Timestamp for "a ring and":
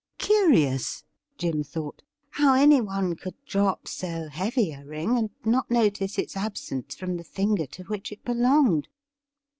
4.71-5.29